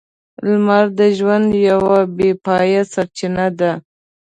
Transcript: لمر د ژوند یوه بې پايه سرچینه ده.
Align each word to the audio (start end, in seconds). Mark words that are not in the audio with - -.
لمر 0.45 0.85
د 0.99 1.01
ژوند 1.17 1.49
یوه 1.69 1.99
بې 2.15 2.29
پايه 2.45 2.81
سرچینه 2.93 3.47
ده. 3.59 3.71